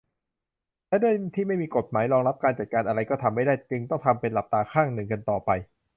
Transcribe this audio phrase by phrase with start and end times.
[0.87, 5.49] และด้วยที่ไม่มีกฎหมายรองรับ การจัดการอะไรก็ทำไม่ได้ ก็ต้องทำเป็นหลับตาข้างนึงกันต่อไป